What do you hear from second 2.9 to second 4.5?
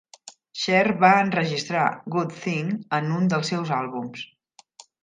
en un dels seus àlbums.